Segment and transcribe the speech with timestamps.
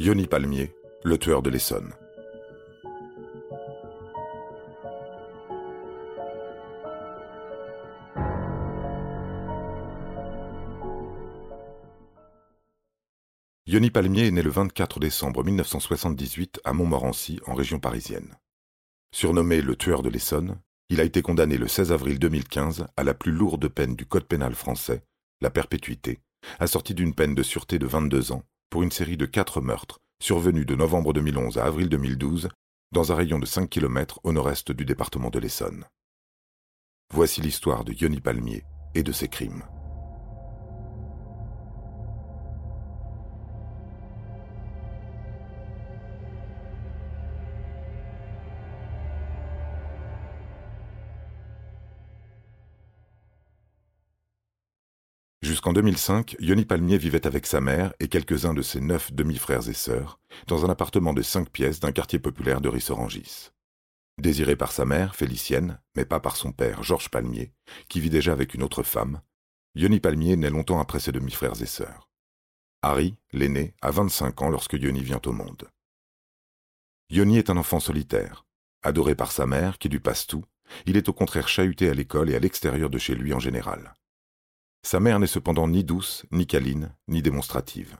[0.00, 0.72] Yoni Palmier,
[1.02, 1.92] le tueur de l'Essonne.
[13.66, 18.36] Yoni Palmier est né le 24 décembre 1978 à Montmorency, en région parisienne.
[19.12, 20.60] Surnommé le tueur de l'Essonne,
[20.90, 24.28] il a été condamné le 16 avril 2015 à la plus lourde peine du Code
[24.28, 25.02] pénal français,
[25.40, 26.20] la perpétuité,
[26.60, 30.66] assortie d'une peine de sûreté de 22 ans pour une série de quatre meurtres survenus
[30.66, 32.48] de novembre 2011 à avril 2012
[32.92, 35.84] dans un rayon de 5 km au nord-est du département de l'Essonne.
[37.12, 39.64] Voici l'histoire de Yoni Palmier et de ses crimes.
[55.58, 59.72] Jusqu'en 2005, Yoni Palmier vivait avec sa mère et quelques-uns de ses neuf demi-frères et
[59.72, 63.50] sœurs dans un appartement de cinq pièces d'un quartier populaire de Rissorangis.
[64.18, 67.50] Désiré par sa mère, Félicienne, mais pas par son père, Georges Palmier,
[67.88, 69.20] qui vit déjà avec une autre femme,
[69.74, 72.08] Yoni Palmier naît longtemps après ses demi-frères et sœurs.
[72.82, 75.68] Harry, l'aîné, a 25 ans lorsque Yoni vient au monde.
[77.10, 78.46] Yoni est un enfant solitaire.
[78.84, 80.44] Adoré par sa mère, qui lui passe tout,
[80.86, 83.92] il est au contraire chahuté à l'école et à l'extérieur de chez lui en général.
[84.90, 87.98] Sa mère n'est cependant ni douce, ni câline, ni démonstrative.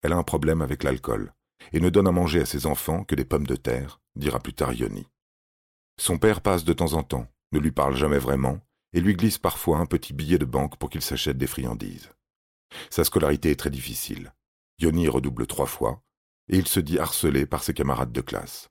[0.00, 1.34] Elle a un problème avec l'alcool,
[1.74, 4.54] et ne donne à manger à ses enfants que des pommes de terre, dira plus
[4.54, 5.06] tard Yoni.
[6.00, 8.58] Son père passe de temps en temps, ne lui parle jamais vraiment,
[8.94, 12.08] et lui glisse parfois un petit billet de banque pour qu'il s'achète des friandises.
[12.88, 14.32] Sa scolarité est très difficile.
[14.78, 16.00] Yoni redouble trois fois,
[16.48, 18.70] et il se dit harcelé par ses camarades de classe.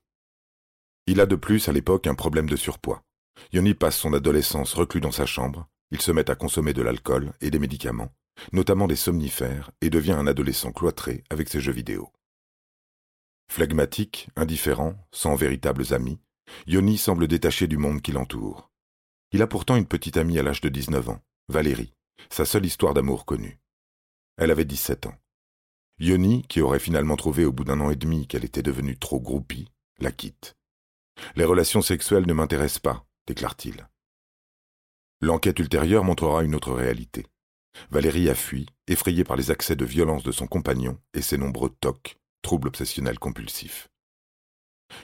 [1.06, 3.04] Il a de plus à l'époque un problème de surpoids.
[3.52, 7.32] Yoni passe son adolescence reclus dans sa chambre, il se met à consommer de l'alcool
[7.40, 8.12] et des médicaments,
[8.52, 12.12] notamment des somnifères, et devient un adolescent cloîtré avec ses jeux vidéo.
[13.50, 16.18] Flegmatique, indifférent, sans véritables amis,
[16.66, 18.70] Yoni semble détaché du monde qui l'entoure.
[19.32, 21.94] Il a pourtant une petite amie à l'âge de 19 ans, Valérie,
[22.30, 23.58] sa seule histoire d'amour connue.
[24.36, 25.16] Elle avait 17 ans.
[25.98, 29.20] Yoni, qui aurait finalement trouvé au bout d'un an et demi qu'elle était devenue trop
[29.20, 29.68] groupie,
[29.98, 30.54] la quitte.
[31.34, 33.88] Les relations sexuelles ne m'intéressent pas, déclare-t-il.
[35.20, 37.26] L'enquête ultérieure montrera une autre réalité.
[37.90, 41.70] Valérie a fui, effrayée par les accès de violence de son compagnon et ses nombreux
[41.80, 43.88] TOC, troubles obsessionnels compulsifs.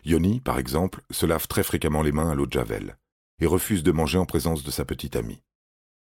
[0.04, 2.96] Yoni, par exemple, se lave très fréquemment les mains à l'eau de Javel
[3.40, 5.42] et refuse de manger en présence de sa petite amie.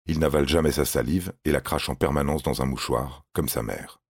[0.06, 3.64] Il n'avale jamais sa salive et la crache en permanence dans un mouchoir, comme sa
[3.64, 4.02] mère.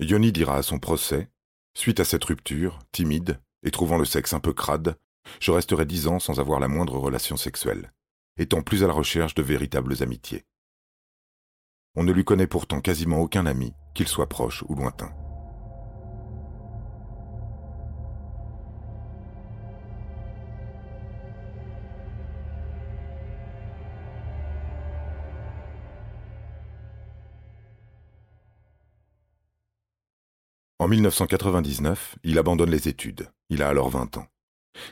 [0.00, 1.30] Yoni dira à son procès
[1.78, 4.98] Suite à cette rupture, timide et trouvant le sexe un peu crade,
[5.38, 7.92] je resterai dix ans sans avoir la moindre relation sexuelle
[8.40, 10.46] étant plus à la recherche de véritables amitiés.
[11.94, 15.12] On ne lui connaît pourtant quasiment aucun ami, qu'il soit proche ou lointain.
[30.78, 33.28] En 1999, il abandonne les études.
[33.50, 34.26] Il a alors 20 ans.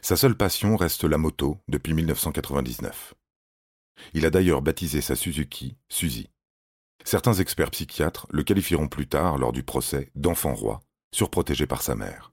[0.02, 3.14] Sa seule passion reste la moto depuis 1999.
[4.14, 6.30] Il a d'ailleurs baptisé sa Suzuki Suzy.
[7.04, 10.80] Certains experts psychiatres le qualifieront plus tard, lors du procès, d'enfant roi,
[11.14, 12.32] surprotégé par sa mère.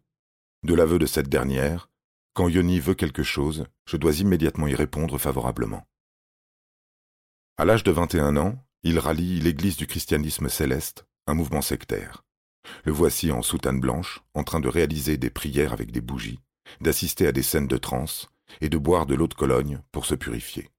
[0.63, 1.89] De l'aveu de cette dernière,
[2.33, 5.87] quand Yoni veut quelque chose, je dois immédiatement y répondre favorablement.
[7.57, 12.23] À l'âge de 21 ans, il rallie l'Église du christianisme céleste, un mouvement sectaire.
[12.83, 16.39] Le voici en soutane blanche, en train de réaliser des prières avec des bougies,
[16.81, 20.15] d'assister à des scènes de transe et de boire de l'eau de Cologne pour se
[20.15, 20.69] purifier.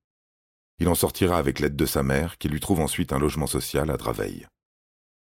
[0.78, 3.90] Il en sortira avec l'aide de sa mère, qui lui trouve ensuite un logement social
[3.90, 4.46] à Draveil.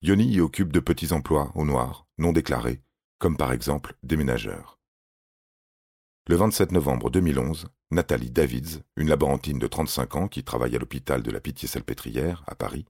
[0.01, 2.81] Yoni y occupe de petits emplois au noir, non déclarés,
[3.19, 4.79] comme par exemple déménageur.
[6.27, 11.21] Le 27 novembre 2011, Nathalie Davids, une laborantine de 35 ans qui travaille à l'hôpital
[11.21, 12.85] de la Pitié-Salpêtrière, à Paris,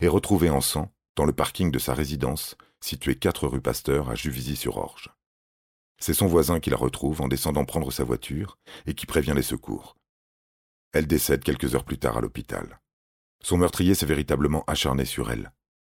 [0.00, 4.14] est retrouvée en sang dans le parking de sa résidence, située 4 rue Pasteur à
[4.14, 5.10] Juvisy-sur-Orge.
[6.00, 8.56] C'est son voisin qui la retrouve en descendant prendre sa voiture
[8.86, 9.97] et qui prévient les secours.
[10.92, 12.80] Elle décède quelques heures plus tard à l'hôpital.
[13.42, 15.52] Son meurtrier s'est véritablement acharné sur elle.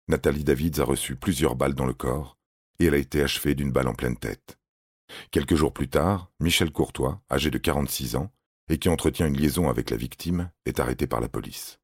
[0.08, 2.36] Nathalie Davids a reçu plusieurs balles dans le corps
[2.78, 4.58] et elle a été achevée d'une balle en pleine tête.
[5.30, 8.30] Quelques jours plus tard, Michel Courtois, âgé de 46 ans
[8.68, 11.80] et qui entretient une liaison avec la victime, est arrêté par la police.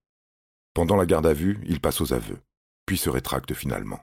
[0.75, 2.41] Pendant la garde à vue, il passe aux aveux,
[2.87, 4.01] puis se rétracte finalement.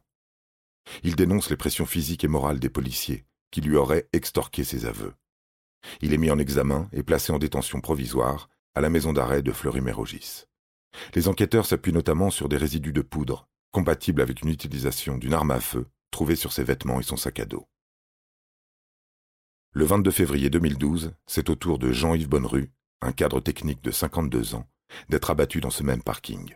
[1.03, 5.13] Il dénonce les pressions physiques et morales des policiers qui lui auraient extorqué ses aveux.
[6.01, 9.51] Il est mis en examen et placé en détention provisoire à la maison d'arrêt de
[9.51, 10.45] Fleury-Mérogis.
[11.15, 15.51] Les enquêteurs s'appuient notamment sur des résidus de poudre, compatibles avec une utilisation d'une arme
[15.51, 17.67] à feu, trouvées sur ses vêtements et son sac à dos.
[19.71, 22.71] Le 22 février 2012, c'est au tour de Jean-Yves Bonnerue,
[23.01, 24.67] un cadre technique de 52 ans,
[25.09, 26.55] d'être abattu dans ce même parking.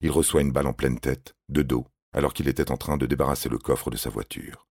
[0.00, 3.06] Il reçoit une balle en pleine tête, de dos, alors qu'il était en train de
[3.06, 4.66] débarrasser le coffre de sa voiture.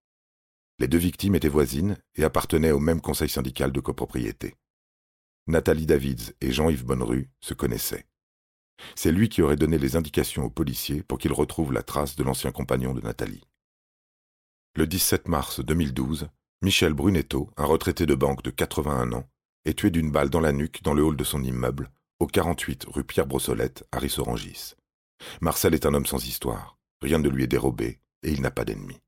[0.78, 4.56] Les deux victimes étaient voisines et appartenaient au même conseil syndical de copropriété.
[5.48, 8.06] Nathalie Davids et Jean-Yves Bonnerue se connaissaient.
[8.96, 12.24] C'est lui qui aurait donné les indications aux policiers pour qu'ils retrouvent la trace de
[12.24, 13.44] l'ancien compagnon de Nathalie.
[14.76, 16.30] Le 17 mars 2012,
[16.62, 19.28] Michel Brunetto, un retraité de banque de 81 ans,
[19.66, 22.86] est tué d'une balle dans la nuque dans le hall de son immeuble, au 48
[22.88, 24.76] rue Pierre Brossolette, à Rissorangis.
[25.42, 28.66] Marcel est un homme sans histoire, rien ne lui est dérobé, et il n'a pas
[28.66, 29.02] d'ennemi.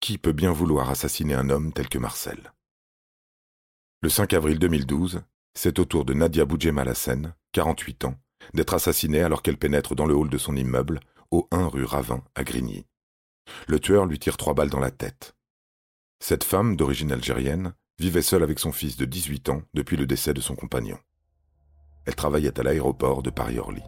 [0.00, 2.52] Qui peut bien vouloir assassiner un homme tel que Marcel?
[4.00, 5.22] Le 5 avril 2012,
[5.54, 6.84] c'est au tour de Nadia Boudjema
[7.50, 8.14] 48 ans,
[8.54, 11.00] d'être assassinée alors qu'elle pénètre dans le hall de son immeuble,
[11.32, 12.86] au 1 rue Ravin, à Grigny.
[13.66, 15.34] Le tueur lui tire trois balles dans la tête.
[16.20, 20.32] Cette femme, d'origine algérienne, vivait seule avec son fils de 18 ans depuis le décès
[20.32, 20.98] de son compagnon.
[22.06, 23.82] Elle travaillait à l'aéroport de Paris-Orly.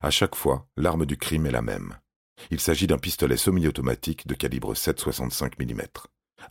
[0.00, 1.98] À chaque fois, l'arme du crime est la même.
[2.50, 5.82] Il s'agit d'un pistolet semi-automatique de calibre 7,65 mm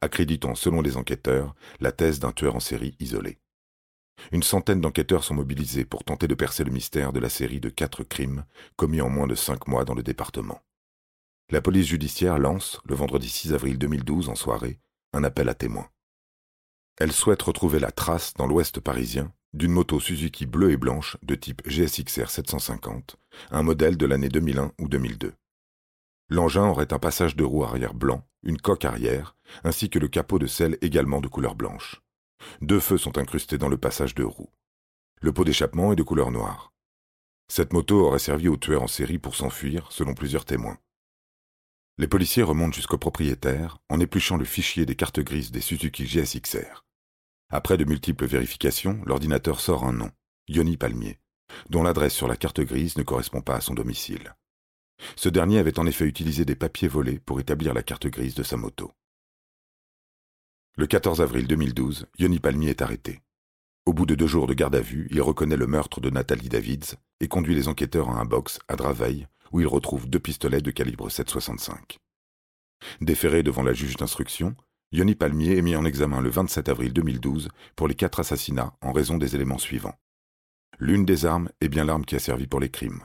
[0.02, 3.40] accréditant, selon les enquêteurs, la thèse d'un tueur en série isolé.
[4.32, 7.70] Une centaine d'enquêteurs sont mobilisés pour tenter de percer le mystère de la série de
[7.70, 8.46] quatre crimes
[8.76, 10.62] commis en moins de cinq mois dans le département.
[11.50, 14.80] La police judiciaire lance, le vendredi 6 avril 2012 en soirée,
[15.14, 15.90] un appel à témoins.
[17.00, 21.36] Elle souhaite retrouver la trace dans l'ouest parisien d'une moto Suzuki bleue et blanche de
[21.36, 23.18] type GSXR 750,
[23.52, 25.34] un modèle de l'année 2001 ou 2002.
[26.30, 30.40] L'engin aurait un passage de roue arrière blanc, une coque arrière, ainsi que le capot
[30.40, 32.02] de selle également de couleur blanche.
[32.62, 34.52] Deux feux sont incrustés dans le passage de roue.
[35.22, 36.74] Le pot d'échappement est de couleur noire.
[37.48, 40.78] Cette moto aurait servi au tueur en série pour s'enfuir, selon plusieurs témoins.
[41.98, 46.87] Les policiers remontent jusqu'au propriétaire en épluchant le fichier des cartes grises des Suzuki GSXR.
[47.50, 50.12] Après de multiples vérifications, l'ordinateur sort un nom,
[50.50, 51.20] Yoni Palmier,
[51.70, 54.36] dont l'adresse sur la carte grise ne correspond pas à son domicile.
[55.16, 58.44] Ce dernier avait en effet utilisé des papiers volés pour établir la carte grise de
[58.44, 58.92] sa moto.
[60.76, 63.22] Le 14 avril 2012, Yoni Palmier est arrêté.
[63.86, 66.50] Au bout de deux jours de garde à vue, il reconnaît le meurtre de Nathalie
[66.50, 70.62] Davids et conduit les enquêteurs à un box à Draveil où il retrouve deux pistolets
[70.62, 71.98] de calibre 7,65.
[73.02, 74.56] Déféré devant la juge d'instruction,
[74.94, 78.94] Yoni Palmier est mis en examen le 27 avril 2012 pour les quatre assassinats en
[78.94, 80.00] raison des éléments suivants.
[80.80, 83.04] L'une des armes est bien l'arme qui a servi pour les crimes.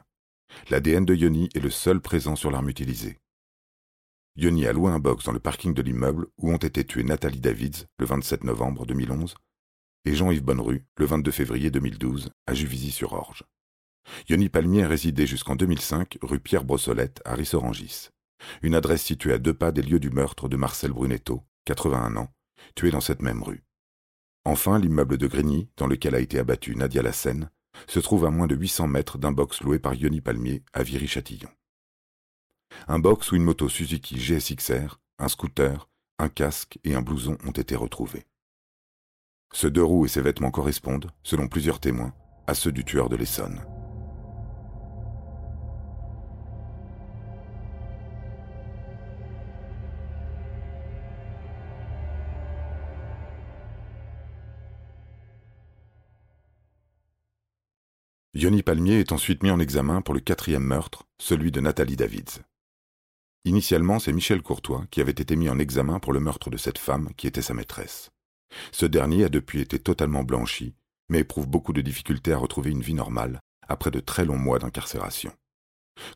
[0.71, 3.19] L'ADN de Yoni est le seul présent sur l'arme utilisée.
[4.37, 7.41] Yoni a loué un box dans le parking de l'immeuble où ont été tués Nathalie
[7.41, 9.35] Davids le 27 novembre 2011
[10.05, 13.43] et Jean-Yves Bonnerue le 22 février 2012 à Juvisy-sur-Orge.
[14.29, 18.11] Yoni Palmier résidait jusqu'en 2005 rue Pierre Brossolette à Rissorangis,
[18.63, 22.35] une adresse située à deux pas des lieux du meurtre de Marcel Brunetto, 81 ans,
[22.75, 23.65] tué dans cette même rue.
[24.45, 27.51] Enfin, l'immeuble de Grigny, dans lequel a été abattue Nadia Lassène,
[27.87, 31.49] se trouve à moins de 800 mètres d'un box loué par Yoni Palmier à Viry-Châtillon
[32.89, 37.53] un box ou une moto Suzuki GSXR, un scooter, un casque et un blouson ont
[37.53, 38.27] été retrouvés.
[39.53, 42.15] Ce deux roues et ses vêtements correspondent, selon plusieurs témoins,
[42.47, 43.63] à ceux du tueur de l'Essonne.
[58.43, 62.41] Yoni Palmier est ensuite mis en examen pour le quatrième meurtre, celui de Nathalie Davids.
[63.45, 66.79] Initialement, c'est Michel Courtois qui avait été mis en examen pour le meurtre de cette
[66.79, 68.11] femme qui était sa maîtresse.
[68.73, 70.75] Ce dernier a depuis été totalement blanchi,
[71.09, 74.59] mais éprouve beaucoup de difficultés à retrouver une vie normale après de très longs mois
[74.59, 75.31] d'incarcération.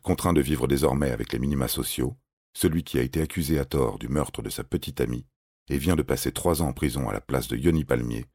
[0.03, 2.17] Contraint de vivre désormais avec les minima sociaux,
[2.55, 5.27] celui qui a été accusé à tort du meurtre de sa petite amie
[5.69, 8.27] et vient de passer trois ans en prison à la place de Yoni Palmier,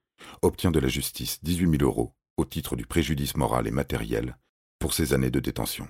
[0.42, 4.38] obtient de la justice 18 000 euros au titre du préjudice moral et matériel
[4.80, 5.88] pour ses années de détention.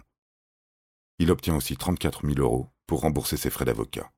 [1.17, 4.12] Il obtient aussi 34 000 euros pour rembourser ses frais d'avocat.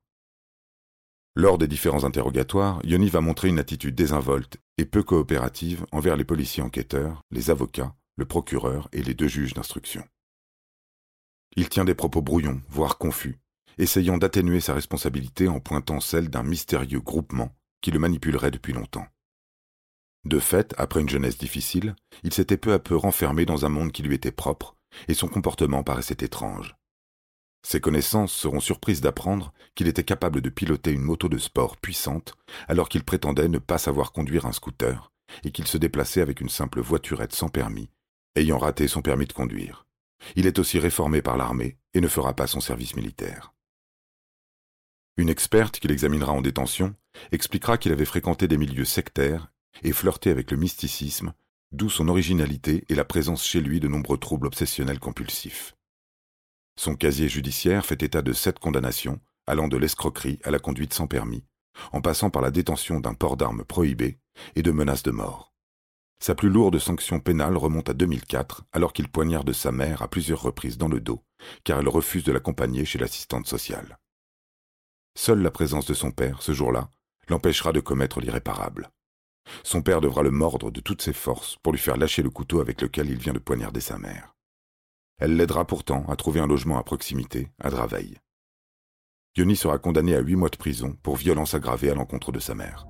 [1.35, 6.25] Lors des différents interrogatoires, Yoni va montrer une attitude désinvolte et peu coopérative envers les
[6.25, 10.03] policiers enquêteurs, les avocats, le procureur et les deux juges d'instruction.
[11.55, 13.39] Il tient des propos brouillons, voire confus,
[13.77, 19.05] essayant d'atténuer sa responsabilité en pointant celle d'un mystérieux groupement qui le manipulerait depuis longtemps.
[20.25, 23.91] De fait, après une jeunesse difficile, il s'était peu à peu renfermé dans un monde
[23.91, 24.75] qui lui était propre,
[25.07, 26.75] et son comportement paraissait étrange.
[27.65, 32.35] Ses connaissances seront surprises d'apprendre qu'il était capable de piloter une moto de sport puissante
[32.67, 35.11] alors qu'il prétendait ne pas savoir conduire un scooter
[35.43, 37.89] et qu'il se déplaçait avec une simple voiturette sans permis,
[38.35, 39.85] ayant raté son permis de conduire.
[40.35, 43.53] Il est aussi réformé par l'armée et ne fera pas son service militaire.
[45.15, 46.95] Une experte qui l'examinera en détention
[47.31, 51.33] expliquera qu'il avait fréquenté des milieux sectaires et flirté avec le mysticisme,
[51.71, 55.75] d'où son originalité et la présence chez lui de nombreux troubles obsessionnels compulsifs.
[56.75, 61.07] Son casier judiciaire fait état de sept condamnations, allant de l'escroquerie à la conduite sans
[61.07, 61.43] permis,
[61.91, 64.19] en passant par la détention d'un port d'armes prohibé
[64.55, 65.53] et de menaces de mort.
[66.19, 70.41] Sa plus lourde sanction pénale remonte à 2004, alors qu'il poignarde sa mère à plusieurs
[70.41, 71.21] reprises dans le dos,
[71.63, 73.99] car elle refuse de l'accompagner chez l'assistante sociale.
[75.15, 76.89] Seule la présence de son père, ce jour-là,
[77.27, 78.89] l'empêchera de commettre l'irréparable.
[79.63, 82.59] Son père devra le mordre de toutes ses forces pour lui faire lâcher le couteau
[82.59, 84.35] avec lequel il vient de poignarder sa mère.
[85.19, 88.17] Elle l'aidera pourtant à trouver un logement à proximité, à Draveil.
[89.35, 92.55] Yoni sera condamné à huit mois de prison pour violence aggravée à l'encontre de sa
[92.55, 92.85] mère.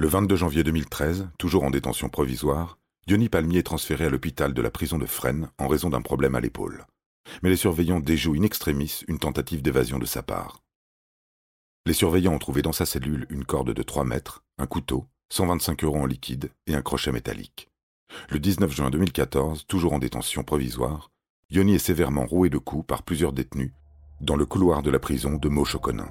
[0.00, 4.62] Le 22 janvier 2013, toujours en détention provisoire, Yoni Palmier est transféré à l'hôpital de
[4.62, 6.86] la prison de Fresnes en raison d'un problème à l'épaule.
[7.42, 10.62] Mais les surveillants déjouent in extremis une tentative d'évasion de sa part.
[11.84, 15.04] Les surveillants ont trouvé dans sa cellule une corde de 3 mètres, un couteau,
[15.34, 17.68] 125 euros en liquide et un crochet métallique.
[18.30, 21.10] Le 19 juin 2014, toujours en détention provisoire,
[21.50, 23.72] Yoni est sévèrement roué de coups par plusieurs détenus
[24.22, 26.08] dans le couloir de la prison de Mauchoconin.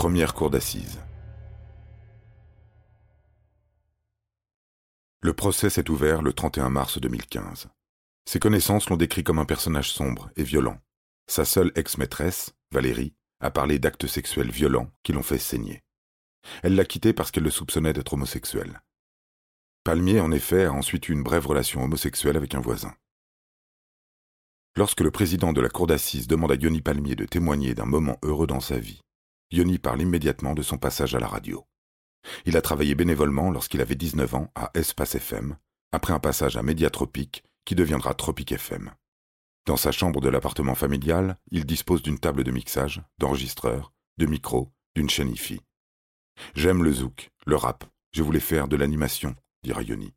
[0.00, 0.98] Première cour d'assises.
[5.20, 7.68] Le procès s'est ouvert le 31 mars 2015.
[8.24, 10.78] Ses connaissances l'ont décrit comme un personnage sombre et violent.
[11.26, 15.82] Sa seule ex-maîtresse, Valérie, a parlé d'actes sexuels violents qui l'ont fait saigner.
[16.62, 18.80] Elle l'a quitté parce qu'elle le soupçonnait d'être homosexuel.
[19.84, 22.94] Palmier, en effet, a ensuite eu une brève relation homosexuelle avec un voisin.
[24.76, 28.16] Lorsque le président de la cour d'assises demande à Yoni Palmier de témoigner d'un moment
[28.22, 29.02] heureux dans sa vie,
[29.52, 31.66] Yoni parle immédiatement de son passage à la radio.
[32.44, 35.56] Il a travaillé bénévolement lorsqu'il avait 19 ans à Espace FM,
[35.92, 38.92] après un passage à Médiatropique qui deviendra Tropique FM.
[39.66, 44.72] Dans sa chambre de l'appartement familial, il dispose d'une table de mixage, d'enregistreur, de micro,
[44.94, 45.60] d'une chaîne IFI.
[46.54, 50.14] J'aime le zouk, le rap, je voulais faire de l'animation, dira Yoni.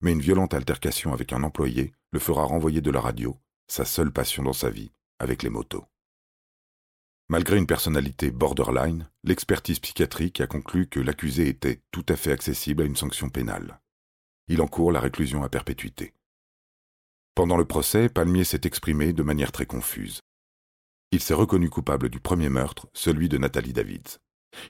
[0.00, 3.36] Mais une violente altercation avec un employé le fera renvoyer de la radio,
[3.68, 5.84] sa seule passion dans sa vie, avec les motos.
[7.30, 12.82] Malgré une personnalité borderline, l'expertise psychiatrique a conclu que l'accusé était tout à fait accessible
[12.82, 13.80] à une sanction pénale.
[14.48, 16.14] Il encourt la réclusion à perpétuité.
[17.34, 20.22] Pendant le procès, Palmier s'est exprimé de manière très confuse.
[21.12, 24.16] Il s'est reconnu coupable du premier meurtre, celui de Nathalie Davids.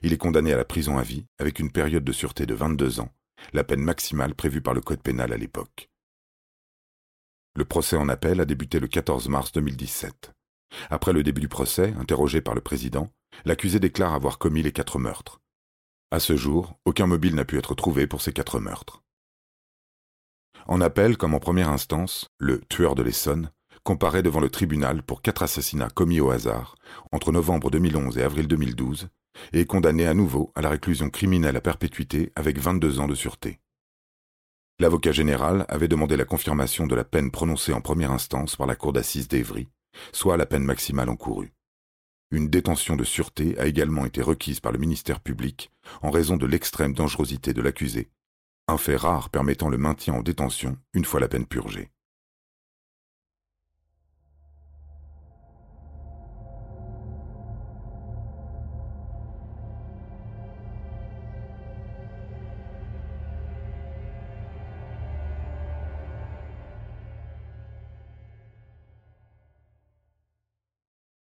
[0.01, 2.99] Il est condamné à la prison à vie, avec une période de sûreté de 22
[2.99, 3.13] ans,
[3.53, 5.89] la peine maximale prévue par le Code pénal à l'époque.
[7.55, 10.33] Le procès en appel a débuté le 14 mars 2017.
[10.89, 13.11] Après le début du procès, interrogé par le président,
[13.45, 15.41] l'accusé déclare avoir commis les quatre meurtres.
[16.11, 19.03] À ce jour, aucun mobile n'a pu être trouvé pour ces quatre meurtres.
[20.65, 23.51] En appel, comme en première instance, le tueur de l'Essonne
[23.83, 26.75] comparaît devant le tribunal pour quatre assassinats commis au hasard
[27.11, 29.09] entre novembre 2011 et avril 2012
[29.53, 33.15] et est condamné à nouveau à la réclusion criminelle à perpétuité avec 22 ans de
[33.15, 33.59] sûreté.
[34.79, 38.75] L'avocat général avait demandé la confirmation de la peine prononcée en première instance par la
[38.75, 39.67] cour d'assises d'Evry
[40.11, 41.53] soit la peine maximale encourue.
[42.31, 46.45] Une détention de sûreté a également été requise par le ministère public en raison de
[46.45, 48.11] l'extrême dangerosité de l'accusé,
[48.67, 51.89] un fait rare permettant le maintien en détention une fois la peine purgée.